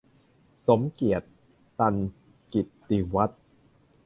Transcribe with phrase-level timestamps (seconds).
[0.65, 1.27] สมเกียรติ
[1.79, 1.95] ตัน
[2.53, 3.39] กิตติวัฒน์